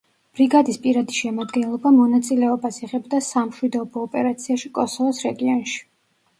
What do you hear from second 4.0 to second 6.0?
ოპერაციაში კოსოვოს რეგიონში.